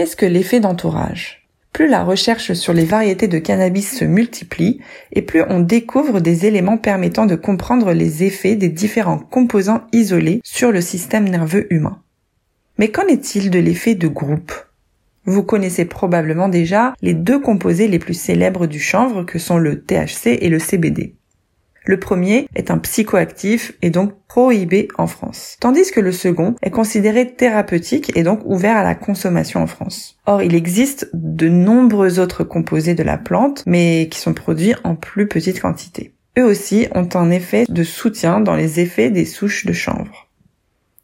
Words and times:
Qu'est-ce 0.00 0.16
que 0.16 0.24
l'effet 0.24 0.60
d'entourage? 0.60 1.46
Plus 1.74 1.86
la 1.86 2.04
recherche 2.04 2.54
sur 2.54 2.72
les 2.72 2.86
variétés 2.86 3.28
de 3.28 3.36
cannabis 3.36 3.98
se 3.98 4.06
multiplie, 4.06 4.80
et 5.12 5.20
plus 5.20 5.42
on 5.50 5.60
découvre 5.60 6.20
des 6.20 6.46
éléments 6.46 6.78
permettant 6.78 7.26
de 7.26 7.34
comprendre 7.34 7.92
les 7.92 8.24
effets 8.24 8.56
des 8.56 8.70
différents 8.70 9.18
composants 9.18 9.82
isolés 9.92 10.40
sur 10.42 10.72
le 10.72 10.80
système 10.80 11.28
nerveux 11.28 11.70
humain. 11.70 12.00
Mais 12.78 12.88
qu'en 12.88 13.06
est-il 13.08 13.50
de 13.50 13.58
l'effet 13.58 13.94
de 13.94 14.08
groupe? 14.08 14.54
Vous 15.26 15.42
connaissez 15.42 15.84
probablement 15.84 16.48
déjà 16.48 16.94
les 17.02 17.12
deux 17.12 17.38
composés 17.38 17.86
les 17.86 17.98
plus 17.98 18.18
célèbres 18.18 18.66
du 18.66 18.80
chanvre 18.80 19.24
que 19.24 19.38
sont 19.38 19.58
le 19.58 19.82
THC 19.82 20.38
et 20.40 20.48
le 20.48 20.58
CBD. 20.58 21.14
Le 21.84 21.98
premier 21.98 22.46
est 22.54 22.70
un 22.70 22.78
psychoactif 22.78 23.72
et 23.80 23.90
donc 23.90 24.12
prohibé 24.28 24.88
en 24.98 25.06
France, 25.06 25.56
tandis 25.60 25.90
que 25.90 26.00
le 26.00 26.12
second 26.12 26.54
est 26.62 26.70
considéré 26.70 27.32
thérapeutique 27.32 28.12
et 28.16 28.22
donc 28.22 28.40
ouvert 28.44 28.76
à 28.76 28.84
la 28.84 28.94
consommation 28.94 29.62
en 29.62 29.66
France. 29.66 30.18
Or, 30.26 30.42
il 30.42 30.54
existe 30.54 31.08
de 31.14 31.48
nombreux 31.48 32.20
autres 32.20 32.44
composés 32.44 32.94
de 32.94 33.02
la 33.02 33.16
plante, 33.16 33.62
mais 33.66 34.08
qui 34.10 34.20
sont 34.20 34.34
produits 34.34 34.74
en 34.84 34.94
plus 34.94 35.26
petite 35.26 35.60
quantité. 35.60 36.12
Eux 36.38 36.44
aussi 36.44 36.86
ont 36.94 37.08
un 37.14 37.30
effet 37.30 37.64
de 37.68 37.82
soutien 37.82 38.40
dans 38.40 38.54
les 38.54 38.78
effets 38.78 39.10
des 39.10 39.24
souches 39.24 39.66
de 39.66 39.72
chanvre. 39.72 40.28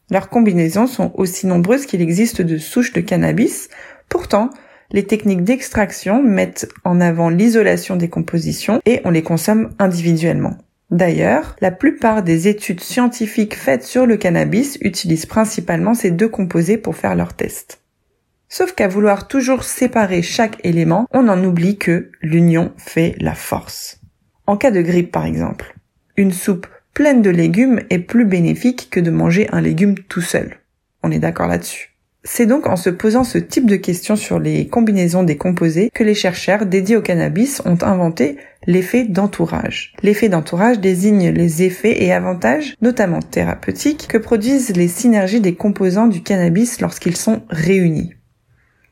Leurs 0.09 0.29
combinaisons 0.29 0.87
sont 0.87 1.11
aussi 1.15 1.47
nombreuses 1.47 1.85
qu'il 1.85 2.01
existe 2.01 2.41
de 2.41 2.57
souches 2.57 2.93
de 2.93 3.01
cannabis. 3.01 3.69
Pourtant, 4.07 4.51
les 4.91 5.05
techniques 5.05 5.43
d'extraction 5.43 6.23
mettent 6.23 6.69
en 6.85 7.01
avant 7.01 7.29
l'isolation 7.29 7.97
des 7.97 8.07
compositions 8.07 8.79
et 8.85 9.01
on 9.03 9.09
les 9.09 9.23
consomme 9.23 9.73
individuellement. 9.79 10.57
D'ailleurs, 10.89 11.55
la 11.59 11.71
plupart 11.71 12.23
des 12.23 12.47
études 12.47 12.79
scientifiques 12.79 13.55
faites 13.55 13.83
sur 13.83 14.05
le 14.05 14.15
cannabis 14.15 14.77
utilisent 14.81 15.25
principalement 15.25 15.93
ces 15.93 16.11
deux 16.11 16.29
composés 16.29 16.77
pour 16.77 16.95
faire 16.95 17.15
leurs 17.15 17.33
tests. 17.33 17.81
Sauf 18.47 18.73
qu'à 18.73 18.87
vouloir 18.87 19.27
toujours 19.27 19.63
séparer 19.63 20.21
chaque 20.21 20.63
élément, 20.63 21.05
on 21.11 21.27
en 21.27 21.43
oublie 21.43 21.77
que 21.77 22.11
l'union 22.21 22.71
fait 22.77 23.15
la 23.19 23.35
force. 23.35 23.99
En 24.45 24.55
cas 24.55 24.71
de 24.71 24.81
grippe 24.81 25.11
par 25.11 25.25
exemple, 25.25 25.75
une 26.15 26.31
soupe 26.31 26.67
pleine 26.93 27.21
de 27.21 27.29
légumes 27.29 27.81
est 27.89 27.99
plus 27.99 28.25
bénéfique 28.25 28.89
que 28.89 29.01
de 29.01 29.11
manger 29.11 29.49
un 29.51 29.59
légume 29.59 29.99
tout 29.99 30.21
seul. 30.21 30.57
On 31.03 31.11
est 31.11 31.19
d'accord 31.19 31.47
là-dessus. 31.47 31.96
C'est 32.29 32.45
donc 32.45 32.67
en 32.67 32.75
se 32.75 32.89
posant 32.89 33.23
ce 33.23 33.37
type 33.37 33.67
de 33.67 33.77
questions 33.77 34.17
sur 34.17 34.37
les 34.37 34.67
combinaisons 34.67 35.23
des 35.23 35.37
composés 35.37 35.89
que 35.93 36.03
les 36.03 36.13
chercheurs 36.13 36.65
dédiés 36.65 36.97
au 36.97 37.01
cannabis 37.01 37.61
ont 37.63 37.77
inventé 37.81 38.37
l'effet 38.67 39.05
d'entourage. 39.05 39.93
L'effet 40.03 40.27
d'entourage 40.27 40.81
désigne 40.81 41.29
les 41.29 41.63
effets 41.63 42.03
et 42.03 42.11
avantages, 42.11 42.75
notamment 42.81 43.21
thérapeutiques, 43.21 44.07
que 44.09 44.17
produisent 44.17 44.75
les 44.75 44.89
synergies 44.89 45.39
des 45.39 45.55
composants 45.55 46.07
du 46.07 46.21
cannabis 46.21 46.81
lorsqu'ils 46.81 47.15
sont 47.15 47.43
réunis. 47.49 48.13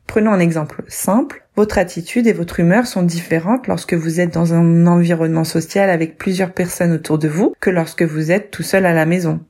Prenons 0.08 0.32
un 0.32 0.40
exemple 0.40 0.86
simple. 0.88 1.46
Votre 1.58 1.78
attitude 1.78 2.28
et 2.28 2.34
votre 2.34 2.62
humeur 2.62 2.88
sont 2.88 3.04
différentes 3.04 3.68
lorsque 3.68 3.96
vous 3.96 4.22
êtes 4.22 4.34
dans 4.34 4.54
un 4.54 4.88
environnement 4.88 5.44
social 5.44 5.90
avec 5.90 6.18
plusieurs 6.18 6.54
personnes 6.54 6.94
autour 6.94 7.20
de 7.20 7.28
vous 7.28 7.54
que 7.60 7.70
lorsque 7.70 8.04
vous 8.04 8.32
êtes 8.32 8.50
tout 8.50 8.64
seul 8.64 8.86
à 8.86 8.94
la 8.94 9.06
maison. 9.06 9.42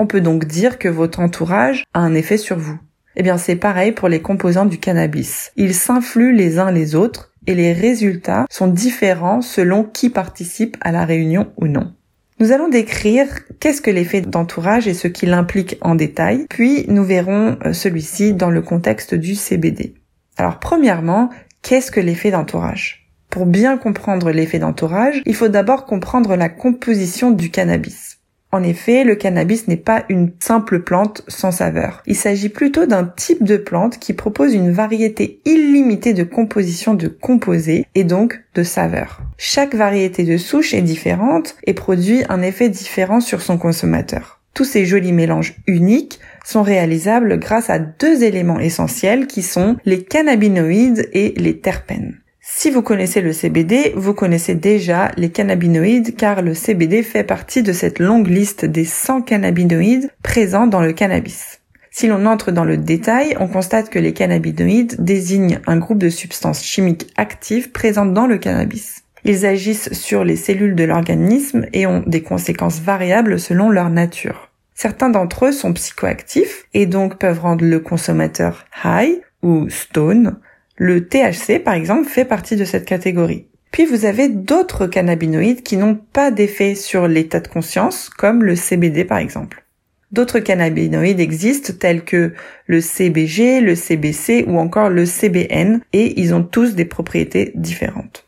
On 0.00 0.06
peut 0.06 0.20
donc 0.20 0.44
dire 0.44 0.78
que 0.78 0.88
votre 0.88 1.20
entourage 1.20 1.84
a 1.94 2.00
un 2.00 2.14
effet 2.14 2.36
sur 2.36 2.58
vous. 2.58 2.78
Eh 3.20 3.24
bien, 3.24 3.36
c'est 3.36 3.56
pareil 3.56 3.90
pour 3.90 4.08
les 4.08 4.22
composants 4.22 4.64
du 4.64 4.78
cannabis. 4.78 5.50
Ils 5.56 5.74
s'influent 5.74 6.36
les 6.36 6.60
uns 6.60 6.70
les 6.70 6.94
autres 6.94 7.32
et 7.48 7.54
les 7.56 7.72
résultats 7.72 8.46
sont 8.48 8.68
différents 8.68 9.42
selon 9.42 9.82
qui 9.82 10.08
participe 10.08 10.76
à 10.82 10.92
la 10.92 11.04
réunion 11.04 11.48
ou 11.56 11.66
non. 11.66 11.92
Nous 12.38 12.52
allons 12.52 12.68
décrire 12.68 13.26
qu'est-ce 13.58 13.82
que 13.82 13.90
l'effet 13.90 14.20
d'entourage 14.20 14.86
et 14.86 14.94
ce 14.94 15.08
qu'il 15.08 15.32
implique 15.32 15.78
en 15.80 15.96
détail, 15.96 16.46
puis 16.48 16.84
nous 16.86 17.02
verrons 17.02 17.58
euh, 17.64 17.72
celui-ci 17.72 18.34
dans 18.34 18.50
le 18.50 18.62
contexte 18.62 19.16
du 19.16 19.34
CBD. 19.34 19.94
Alors 20.36 20.60
premièrement, 20.60 21.30
qu'est-ce 21.62 21.90
que 21.90 21.98
l'effet 21.98 22.30
d'entourage? 22.30 23.10
Pour 23.30 23.46
bien 23.46 23.76
comprendre 23.78 24.30
l'effet 24.30 24.60
d'entourage, 24.60 25.22
il 25.26 25.34
faut 25.34 25.48
d'abord 25.48 25.86
comprendre 25.86 26.36
la 26.36 26.48
composition 26.48 27.32
du 27.32 27.50
cannabis. 27.50 28.17
En 28.50 28.62
effet, 28.62 29.04
le 29.04 29.14
cannabis 29.14 29.68
n'est 29.68 29.76
pas 29.76 30.04
une 30.08 30.32
simple 30.40 30.80
plante 30.80 31.22
sans 31.28 31.50
saveur. 31.50 32.02
Il 32.06 32.16
s'agit 32.16 32.48
plutôt 32.48 32.86
d'un 32.86 33.04
type 33.04 33.44
de 33.44 33.58
plante 33.58 33.98
qui 33.98 34.14
propose 34.14 34.54
une 34.54 34.72
variété 34.72 35.40
illimitée 35.44 36.14
de 36.14 36.22
compositions 36.22 36.94
de 36.94 37.08
composés 37.08 37.86
et 37.94 38.04
donc 38.04 38.40
de 38.54 38.62
saveurs. 38.62 39.20
Chaque 39.36 39.74
variété 39.74 40.24
de 40.24 40.38
souche 40.38 40.72
est 40.72 40.82
différente 40.82 41.56
et 41.64 41.74
produit 41.74 42.22
un 42.30 42.40
effet 42.40 42.70
différent 42.70 43.20
sur 43.20 43.42
son 43.42 43.58
consommateur. 43.58 44.40
Tous 44.54 44.64
ces 44.64 44.86
jolis 44.86 45.12
mélanges 45.12 45.54
uniques 45.66 46.18
sont 46.44 46.62
réalisables 46.62 47.38
grâce 47.38 47.68
à 47.68 47.78
deux 47.78 48.24
éléments 48.24 48.58
essentiels 48.58 49.26
qui 49.26 49.42
sont 49.42 49.76
les 49.84 50.02
cannabinoïdes 50.02 51.08
et 51.12 51.34
les 51.36 51.60
terpènes. 51.60 52.18
Si 52.50 52.70
vous 52.70 52.82
connaissez 52.82 53.20
le 53.20 53.32
CBD, 53.32 53.92
vous 53.94 54.14
connaissez 54.14 54.54
déjà 54.54 55.12
les 55.16 55.30
cannabinoïdes 55.30 56.16
car 56.16 56.42
le 56.42 56.54
CBD 56.54 57.02
fait 57.02 57.22
partie 57.22 57.62
de 57.62 57.72
cette 57.72 58.00
longue 58.00 58.26
liste 58.26 58.64
des 58.64 58.86
100 58.86 59.22
cannabinoïdes 59.22 60.10
présents 60.22 60.66
dans 60.66 60.80
le 60.80 60.92
cannabis. 60.92 61.60
Si 61.90 62.08
l'on 62.08 62.26
entre 62.26 62.50
dans 62.50 62.64
le 62.64 62.76
détail, 62.76 63.36
on 63.38 63.46
constate 63.48 63.90
que 63.90 63.98
les 64.00 64.12
cannabinoïdes 64.12 64.96
désignent 64.98 65.60
un 65.66 65.76
groupe 65.76 65.98
de 65.98 66.08
substances 66.08 66.64
chimiques 66.64 67.12
actives 67.16 67.70
présentes 67.70 68.14
dans 68.14 68.26
le 68.26 68.38
cannabis. 68.38 69.04
Ils 69.24 69.46
agissent 69.46 69.92
sur 69.92 70.24
les 70.24 70.36
cellules 70.36 70.74
de 70.74 70.84
l'organisme 70.84 71.66
et 71.72 71.86
ont 71.86 72.02
des 72.06 72.22
conséquences 72.22 72.80
variables 72.80 73.38
selon 73.38 73.68
leur 73.68 73.90
nature. 73.90 74.50
Certains 74.74 75.10
d'entre 75.10 75.46
eux 75.46 75.52
sont 75.52 75.74
psychoactifs 75.74 76.66
et 76.74 76.86
donc 76.86 77.18
peuvent 77.18 77.40
rendre 77.40 77.64
le 77.64 77.78
consommateur 77.78 78.64
high 78.84 79.20
ou 79.42 79.68
stone, 79.68 80.38
le 80.78 81.08
THC, 81.08 81.58
par 81.62 81.74
exemple, 81.74 82.08
fait 82.08 82.24
partie 82.24 82.56
de 82.56 82.64
cette 82.64 82.86
catégorie. 82.86 83.46
Puis 83.72 83.84
vous 83.84 84.04
avez 84.06 84.28
d'autres 84.28 84.86
cannabinoïdes 84.86 85.62
qui 85.62 85.76
n'ont 85.76 85.96
pas 85.96 86.30
d'effet 86.30 86.74
sur 86.74 87.06
l'état 87.06 87.40
de 87.40 87.48
conscience, 87.48 88.08
comme 88.08 88.42
le 88.42 88.56
CBD 88.56 89.04
par 89.04 89.18
exemple. 89.18 89.64
D'autres 90.10 90.38
cannabinoïdes 90.38 91.20
existent 91.20 91.74
tels 91.78 92.02
que 92.02 92.32
le 92.66 92.80
CBG, 92.80 93.60
le 93.60 93.74
CBC 93.74 94.44
ou 94.46 94.58
encore 94.58 94.88
le 94.88 95.04
CBN 95.04 95.80
et 95.92 96.18
ils 96.18 96.32
ont 96.32 96.42
tous 96.42 96.74
des 96.74 96.86
propriétés 96.86 97.52
différentes. 97.54 98.24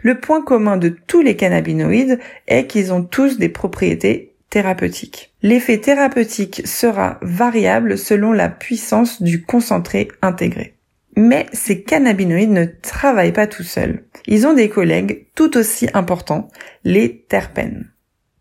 Le 0.00 0.20
point 0.20 0.42
commun 0.42 0.76
de 0.76 0.90
tous 0.90 1.22
les 1.22 1.34
cannabinoïdes 1.34 2.20
est 2.46 2.68
qu'ils 2.68 2.92
ont 2.92 3.02
tous 3.02 3.38
des 3.38 3.48
propriétés 3.48 4.36
thérapeutiques. 4.48 5.34
L'effet 5.42 5.78
thérapeutique 5.78 6.62
sera 6.64 7.18
variable 7.20 7.98
selon 7.98 8.32
la 8.32 8.48
puissance 8.48 9.20
du 9.20 9.42
concentré 9.42 10.08
intégré. 10.22 10.77
Mais 11.20 11.46
ces 11.52 11.82
cannabinoïdes 11.82 12.52
ne 12.52 12.64
travaillent 12.64 13.32
pas 13.32 13.48
tout 13.48 13.64
seuls. 13.64 14.04
Ils 14.28 14.46
ont 14.46 14.52
des 14.52 14.68
collègues 14.68 15.26
tout 15.34 15.56
aussi 15.56 15.88
importants, 15.92 16.46
les 16.84 17.24
terpènes. 17.28 17.90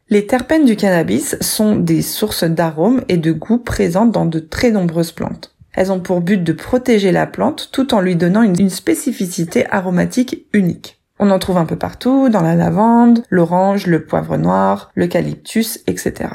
Les 0.10 0.28
terpènes 0.28 0.66
du 0.66 0.76
cannabis 0.76 1.38
sont 1.42 1.76
des 1.76 2.04
sources 2.04 2.44
d'arômes 2.44 3.02
et 3.10 3.18
de 3.18 3.32
goût 3.32 3.58
présentes 3.58 4.12
dans 4.12 4.28
de 4.28 4.38
très 4.38 4.70
nombreuses 4.70 5.12
plantes. 5.12 5.56
Elles 5.74 5.92
ont 5.92 6.00
pour 6.00 6.22
but 6.22 6.44
de 6.44 6.54
protéger 6.54 7.12
la 7.12 7.26
plante 7.26 7.70
tout 7.72 7.96
en 7.96 8.00
lui 8.00 8.16
donnant 8.16 8.44
une, 8.44 8.70
spécificité 8.70 9.66
aromatique 9.72 10.46
unique. 10.54 11.02
On 11.18 11.32
en 11.32 11.40
trouve 11.40 11.58
un 11.58 11.66
peu 11.66 11.78
partout, 11.78 12.30
dans 12.30 12.44
la 12.44 12.54
lavande, 12.54 13.24
l'orange, 13.32 13.88
le 13.88 14.06
poivre 14.06 14.38
noir, 14.38 14.92
l'eucalyptus, 14.94 15.80
etc. 15.88 16.30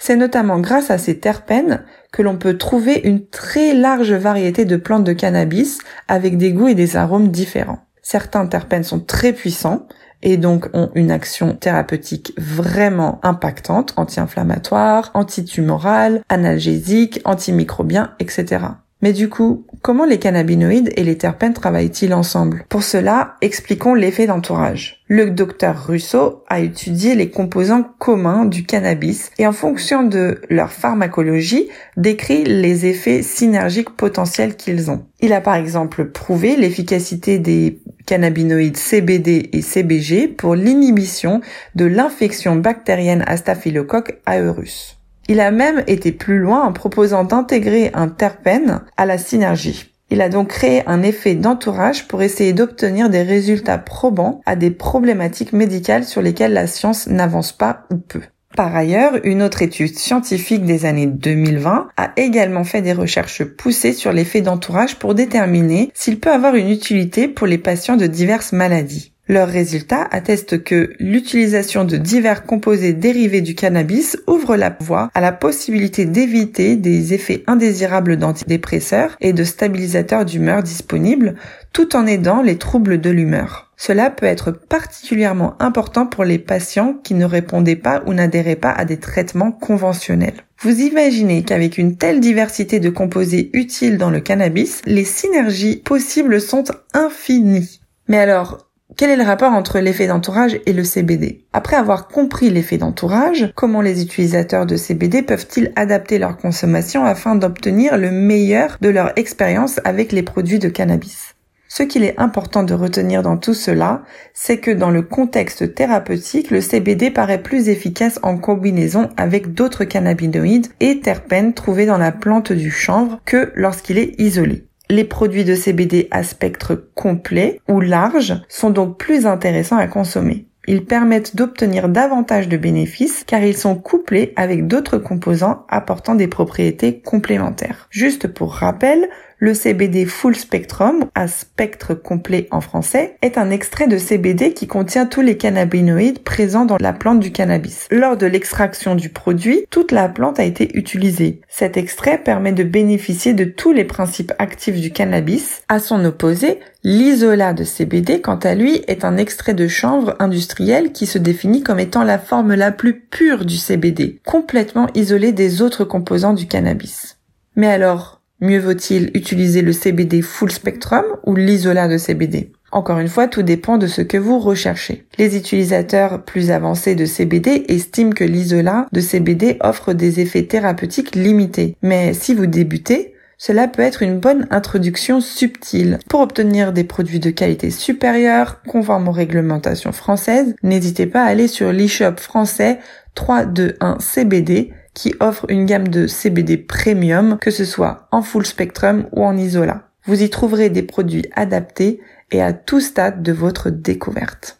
C'est 0.00 0.16
notamment 0.16 0.58
grâce 0.58 0.90
à 0.90 0.96
ces 0.96 1.20
terpènes 1.20 1.84
que 2.10 2.22
l'on 2.22 2.38
peut 2.38 2.56
trouver 2.56 3.02
une 3.04 3.26
très 3.26 3.74
large 3.74 4.12
variété 4.12 4.64
de 4.64 4.76
plantes 4.76 5.04
de 5.04 5.12
cannabis 5.12 5.78
avec 6.08 6.38
des 6.38 6.52
goûts 6.52 6.68
et 6.68 6.74
des 6.74 6.96
arômes 6.96 7.28
différents. 7.28 7.84
Certains 8.02 8.46
terpènes 8.46 8.82
sont 8.82 9.00
très 9.00 9.34
puissants 9.34 9.86
et 10.22 10.38
donc 10.38 10.70
ont 10.72 10.90
une 10.94 11.10
action 11.10 11.54
thérapeutique 11.54 12.32
vraiment 12.38 13.20
impactante, 13.22 13.92
anti-inflammatoire, 13.96 15.10
antitumorale, 15.12 16.22
analgésique, 16.30 17.20
antimicrobien, 17.26 18.14
etc. 18.20 18.64
Mais 19.02 19.12
du 19.12 19.28
coup, 19.28 19.64
comment 19.80 20.04
les 20.04 20.18
cannabinoïdes 20.18 20.92
et 20.96 21.04
les 21.04 21.16
terpènes 21.16 21.54
travaillent-ils 21.54 22.12
ensemble? 22.12 22.64
Pour 22.68 22.82
cela, 22.82 23.36
expliquons 23.40 23.94
l'effet 23.94 24.26
d'entourage. 24.26 25.02
Le 25.08 25.30
docteur 25.30 25.86
Russo 25.86 26.44
a 26.48 26.60
étudié 26.60 27.14
les 27.14 27.30
composants 27.30 27.84
communs 27.98 28.44
du 28.44 28.64
cannabis 28.64 29.30
et 29.38 29.46
en 29.46 29.52
fonction 29.52 30.02
de 30.02 30.40
leur 30.50 30.70
pharmacologie, 30.70 31.68
décrit 31.96 32.44
les 32.44 32.86
effets 32.86 33.22
synergiques 33.22 33.90
potentiels 33.96 34.56
qu'ils 34.56 34.90
ont. 34.90 35.06
Il 35.20 35.32
a 35.32 35.40
par 35.40 35.54
exemple 35.54 36.06
prouvé 36.06 36.56
l'efficacité 36.56 37.38
des 37.38 37.80
cannabinoïdes 38.06 38.76
CBD 38.76 39.50
et 39.52 39.62
CBG 39.62 40.28
pour 40.28 40.54
l'inhibition 40.54 41.40
de 41.74 41.86
l'infection 41.86 42.56
bactérienne 42.56 43.24
à 43.26 43.36
Staphylococcus 43.36 44.16
aureus. 44.26 44.99
Il 45.28 45.40
a 45.40 45.50
même 45.50 45.84
été 45.86 46.12
plus 46.12 46.38
loin 46.38 46.62
en 46.62 46.72
proposant 46.72 47.24
d'intégrer 47.24 47.90
un 47.94 48.08
terpène 48.08 48.80
à 48.96 49.06
la 49.06 49.18
synergie. 49.18 49.90
Il 50.10 50.20
a 50.22 50.28
donc 50.28 50.48
créé 50.48 50.82
un 50.86 51.02
effet 51.02 51.34
d'entourage 51.36 52.08
pour 52.08 52.22
essayer 52.22 52.52
d'obtenir 52.52 53.10
des 53.10 53.22
résultats 53.22 53.78
probants 53.78 54.40
à 54.44 54.56
des 54.56 54.72
problématiques 54.72 55.52
médicales 55.52 56.04
sur 56.04 56.20
lesquelles 56.20 56.52
la 56.52 56.66
science 56.66 57.06
n'avance 57.06 57.52
pas 57.52 57.84
ou 57.92 57.96
peu. 57.98 58.20
Par 58.56 58.74
ailleurs, 58.74 59.20
une 59.22 59.42
autre 59.44 59.62
étude 59.62 59.96
scientifique 59.96 60.64
des 60.64 60.84
années 60.84 61.06
2020 61.06 61.88
a 61.96 62.12
également 62.16 62.64
fait 62.64 62.82
des 62.82 62.92
recherches 62.92 63.44
poussées 63.44 63.92
sur 63.92 64.12
l'effet 64.12 64.40
d'entourage 64.40 64.96
pour 64.96 65.14
déterminer 65.14 65.92
s'il 65.94 66.18
peut 66.18 66.32
avoir 66.32 66.56
une 66.56 66.68
utilité 66.68 67.28
pour 67.28 67.46
les 67.46 67.58
patients 67.58 67.96
de 67.96 68.08
diverses 68.08 68.52
maladies. 68.52 69.12
Leurs 69.30 69.48
résultats 69.48 70.08
attestent 70.10 70.64
que 70.64 70.92
l'utilisation 70.98 71.84
de 71.84 71.96
divers 71.96 72.42
composés 72.42 72.94
dérivés 72.94 73.42
du 73.42 73.54
cannabis 73.54 74.18
ouvre 74.26 74.56
la 74.56 74.76
voie 74.80 75.08
à 75.14 75.20
la 75.20 75.30
possibilité 75.30 76.04
d'éviter 76.04 76.74
des 76.74 77.14
effets 77.14 77.44
indésirables 77.46 78.16
d'antidépresseurs 78.16 79.16
et 79.20 79.32
de 79.32 79.44
stabilisateurs 79.44 80.24
d'humeur 80.24 80.64
disponibles 80.64 81.36
tout 81.72 81.94
en 81.94 82.08
aidant 82.08 82.42
les 82.42 82.58
troubles 82.58 83.00
de 83.00 83.08
l'humeur. 83.08 83.70
Cela 83.76 84.10
peut 84.10 84.26
être 84.26 84.50
particulièrement 84.50 85.54
important 85.62 86.06
pour 86.06 86.24
les 86.24 86.40
patients 86.40 86.94
qui 86.94 87.14
ne 87.14 87.24
répondaient 87.24 87.76
pas 87.76 88.02
ou 88.06 88.14
n'adhéraient 88.14 88.56
pas 88.56 88.72
à 88.72 88.84
des 88.84 88.98
traitements 88.98 89.52
conventionnels. 89.52 90.44
Vous 90.60 90.80
imaginez 90.80 91.44
qu'avec 91.44 91.78
une 91.78 91.96
telle 91.96 92.18
diversité 92.18 92.80
de 92.80 92.90
composés 92.90 93.50
utiles 93.52 93.96
dans 93.96 94.10
le 94.10 94.18
cannabis, 94.18 94.82
les 94.86 95.04
synergies 95.04 95.76
possibles 95.76 96.40
sont 96.40 96.64
infinies. 96.94 97.78
Mais 98.08 98.18
alors, 98.18 98.69
quel 98.96 99.10
est 99.10 99.16
le 99.16 99.22
rapport 99.22 99.52
entre 99.52 99.78
l'effet 99.78 100.06
d'entourage 100.06 100.58
et 100.66 100.72
le 100.72 100.84
CBD 100.84 101.44
Après 101.52 101.76
avoir 101.76 102.08
compris 102.08 102.50
l'effet 102.50 102.76
d'entourage, 102.76 103.52
comment 103.54 103.80
les 103.80 104.02
utilisateurs 104.02 104.66
de 104.66 104.76
CBD 104.76 105.22
peuvent-ils 105.22 105.72
adapter 105.76 106.18
leur 106.18 106.36
consommation 106.36 107.04
afin 107.04 107.34
d'obtenir 107.34 107.96
le 107.96 108.10
meilleur 108.10 108.76
de 108.80 108.88
leur 108.88 109.18
expérience 109.18 109.80
avec 109.84 110.12
les 110.12 110.22
produits 110.22 110.58
de 110.58 110.68
cannabis? 110.68 111.34
Ce 111.72 111.84
qu'il 111.84 112.02
est 112.02 112.18
important 112.18 112.64
de 112.64 112.74
retenir 112.74 113.22
dans 113.22 113.36
tout 113.36 113.54
cela, 113.54 114.02
c'est 114.34 114.58
que 114.58 114.72
dans 114.72 114.90
le 114.90 115.02
contexte 115.02 115.72
thérapeutique, 115.74 116.50
le 116.50 116.60
CBD 116.60 117.12
paraît 117.12 117.42
plus 117.42 117.68
efficace 117.68 118.18
en 118.24 118.38
combinaison 118.38 119.08
avec 119.16 119.54
d'autres 119.54 119.84
cannabinoïdes 119.84 120.66
et 120.80 120.98
terpènes 120.98 121.54
trouvés 121.54 121.86
dans 121.86 121.96
la 121.96 122.10
plante 122.10 122.52
du 122.52 122.72
chanvre 122.72 123.20
que 123.24 123.52
lorsqu'il 123.54 123.98
est 123.98 124.20
isolé. 124.20 124.66
Les 124.90 125.04
produits 125.04 125.44
de 125.44 125.54
CBD 125.54 126.08
à 126.10 126.24
spectre 126.24 126.74
complet 126.96 127.60
ou 127.68 127.80
large 127.80 128.34
sont 128.48 128.70
donc 128.70 128.98
plus 128.98 129.24
intéressants 129.24 129.76
à 129.76 129.86
consommer. 129.86 130.46
Ils 130.66 130.84
permettent 130.84 131.36
d'obtenir 131.36 131.88
davantage 131.88 132.48
de 132.48 132.56
bénéfices 132.56 133.22
car 133.24 133.40
ils 133.44 133.56
sont 133.56 133.76
couplés 133.76 134.32
avec 134.34 134.66
d'autres 134.66 134.98
composants 134.98 135.64
apportant 135.68 136.16
des 136.16 136.26
propriétés 136.26 137.00
complémentaires. 137.02 137.86
Juste 137.90 138.26
pour 138.26 138.52
rappel, 138.52 139.08
le 139.40 139.54
CBD 139.54 140.04
Full 140.04 140.36
Spectrum, 140.36 141.06
à 141.14 141.26
spectre 141.26 141.94
complet 141.94 142.46
en 142.50 142.60
français, 142.60 143.16
est 143.22 143.38
un 143.38 143.50
extrait 143.50 143.88
de 143.88 143.96
CBD 143.96 144.52
qui 144.52 144.66
contient 144.66 145.06
tous 145.06 145.22
les 145.22 145.38
cannabinoïdes 145.38 146.22
présents 146.22 146.66
dans 146.66 146.76
la 146.78 146.92
plante 146.92 147.20
du 147.20 147.32
cannabis. 147.32 147.88
Lors 147.90 148.18
de 148.18 148.26
l'extraction 148.26 148.94
du 148.94 149.08
produit, 149.08 149.64
toute 149.70 149.92
la 149.92 150.10
plante 150.10 150.38
a 150.38 150.44
été 150.44 150.76
utilisée. 150.76 151.40
Cet 151.48 151.78
extrait 151.78 152.18
permet 152.18 152.52
de 152.52 152.64
bénéficier 152.64 153.32
de 153.32 153.44
tous 153.44 153.72
les 153.72 153.84
principes 153.84 154.34
actifs 154.38 154.78
du 154.78 154.92
cannabis. 154.92 155.62
À 155.70 155.78
son 155.78 156.04
opposé, 156.04 156.60
l'isolat 156.84 157.54
de 157.54 157.64
CBD, 157.64 158.20
quant 158.20 158.36
à 158.36 158.54
lui, 158.54 158.82
est 158.88 159.06
un 159.06 159.16
extrait 159.16 159.54
de 159.54 159.68
chanvre 159.68 160.16
industriel 160.18 160.92
qui 160.92 161.06
se 161.06 161.16
définit 161.16 161.62
comme 161.62 161.80
étant 161.80 162.04
la 162.04 162.18
forme 162.18 162.54
la 162.54 162.72
plus 162.72 163.00
pure 163.00 163.46
du 163.46 163.56
CBD, 163.56 164.20
complètement 164.26 164.88
isolé 164.94 165.32
des 165.32 165.62
autres 165.62 165.84
composants 165.84 166.34
du 166.34 166.46
cannabis. 166.46 167.16
Mais 167.56 167.68
alors, 167.68 168.19
Mieux 168.40 168.58
vaut-il 168.58 169.10
utiliser 169.14 169.62
le 169.62 169.72
CBD 169.72 170.22
full 170.22 170.50
spectrum 170.50 171.04
ou 171.24 171.34
l'isolat 171.34 171.88
de 171.88 171.98
CBD 171.98 172.52
encore 172.72 173.00
une 173.00 173.08
fois, 173.08 173.26
tout 173.26 173.42
dépend 173.42 173.78
de 173.78 173.88
ce 173.88 174.00
que 174.00 174.16
vous 174.16 174.38
recherchez. 174.38 175.04
Les 175.18 175.36
utilisateurs 175.36 176.22
plus 176.22 176.52
avancés 176.52 176.94
de 176.94 177.04
CBD 177.04 177.64
estiment 177.66 178.12
que 178.12 178.22
l'isolat 178.22 178.86
de 178.92 179.00
CBD 179.00 179.56
offre 179.60 179.92
des 179.92 180.20
effets 180.20 180.44
thérapeutiques 180.44 181.16
limités. 181.16 181.76
Mais 181.82 182.14
si 182.14 182.32
vous 182.32 182.46
débutez, 182.46 183.14
cela 183.38 183.68
peut 183.68 183.82
être 183.82 184.02
une 184.02 184.20
bonne 184.20 184.46
introduction 184.50 185.20
subtile. 185.20 185.98
Pour 186.08 186.20
obtenir 186.20 186.72
des 186.72 186.84
produits 186.84 187.20
de 187.20 187.30
qualité 187.30 187.70
supérieure, 187.70 188.60
conformes 188.68 189.08
aux 189.08 189.12
réglementations 189.12 189.92
françaises, 189.92 190.54
n'hésitez 190.62 191.06
pas 191.06 191.22
à 191.22 191.28
aller 191.28 191.48
sur 191.48 191.72
l'e-shop 191.72 192.18
français 192.18 192.78
321 193.14 193.96
CBD 193.98 194.72
qui 194.94 195.14
offre 195.20 195.46
une 195.48 195.66
gamme 195.66 195.88
de 195.88 196.06
CBD 196.06 196.56
premium, 196.56 197.38
que 197.40 197.50
ce 197.50 197.64
soit 197.64 198.08
en 198.10 198.22
full 198.22 198.44
spectrum 198.44 199.06
ou 199.12 199.24
en 199.24 199.36
isolat. 199.36 199.88
Vous 200.04 200.22
y 200.22 200.30
trouverez 200.30 200.70
des 200.70 200.82
produits 200.82 201.26
adaptés 201.34 202.00
et 202.30 202.42
à 202.42 202.52
tout 202.52 202.80
stade 202.80 203.22
de 203.22 203.32
votre 203.32 203.70
découverte. 203.70 204.58